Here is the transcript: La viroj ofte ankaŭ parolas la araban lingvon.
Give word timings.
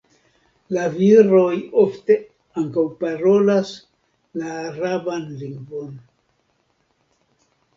La 0.75 0.85
viroj 0.93 1.57
ofte 1.81 2.15
ankaŭ 2.61 2.85
parolas 3.03 3.75
la 4.43 4.55
araban 4.63 5.29
lingvon. 5.43 5.93